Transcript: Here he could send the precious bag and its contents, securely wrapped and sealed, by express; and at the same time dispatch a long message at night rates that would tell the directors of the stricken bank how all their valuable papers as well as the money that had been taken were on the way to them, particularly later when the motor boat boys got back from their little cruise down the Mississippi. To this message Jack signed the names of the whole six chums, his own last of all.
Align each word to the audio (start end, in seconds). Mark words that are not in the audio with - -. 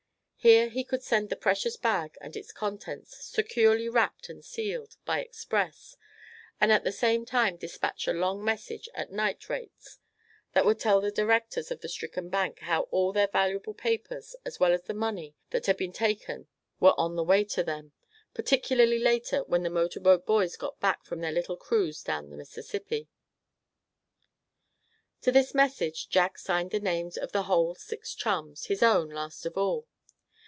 Here 0.43 0.69
he 0.69 0.83
could 0.83 1.03
send 1.03 1.29
the 1.29 1.35
precious 1.35 1.77
bag 1.77 2.15
and 2.19 2.35
its 2.35 2.51
contents, 2.51 3.23
securely 3.25 3.87
wrapped 3.87 4.27
and 4.27 4.43
sealed, 4.43 4.95
by 5.05 5.19
express; 5.19 5.95
and 6.59 6.71
at 6.71 6.83
the 6.83 6.91
same 6.91 7.25
time 7.25 7.57
dispatch 7.57 8.07
a 8.07 8.11
long 8.11 8.43
message 8.43 8.89
at 8.95 9.11
night 9.11 9.47
rates 9.49 9.99
that 10.53 10.65
would 10.65 10.79
tell 10.79 10.99
the 10.99 11.11
directors 11.11 11.69
of 11.69 11.81
the 11.81 11.87
stricken 11.87 12.29
bank 12.29 12.61
how 12.61 12.87
all 12.89 13.13
their 13.13 13.27
valuable 13.27 13.75
papers 13.75 14.35
as 14.43 14.59
well 14.59 14.73
as 14.73 14.81
the 14.85 14.95
money 14.95 15.35
that 15.51 15.67
had 15.67 15.77
been 15.77 15.93
taken 15.93 16.47
were 16.79 16.99
on 16.99 17.15
the 17.15 17.23
way 17.23 17.43
to 17.43 17.63
them, 17.63 17.91
particularly 18.33 18.97
later 18.97 19.43
when 19.43 19.61
the 19.61 19.69
motor 19.69 19.99
boat 19.99 20.25
boys 20.25 20.57
got 20.57 20.79
back 20.79 21.05
from 21.05 21.21
their 21.21 21.31
little 21.31 21.55
cruise 21.55 22.01
down 22.01 22.31
the 22.31 22.35
Mississippi. 22.35 23.07
To 25.21 25.31
this 25.31 25.53
message 25.53 26.09
Jack 26.09 26.39
signed 26.39 26.71
the 26.71 26.79
names 26.79 27.15
of 27.15 27.31
the 27.31 27.43
whole 27.43 27.75
six 27.75 28.15
chums, 28.15 28.65
his 28.65 28.81
own 28.81 29.09
last 29.11 29.45
of 29.45 29.55
all. 29.55 29.87